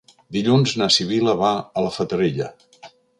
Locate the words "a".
1.61-1.83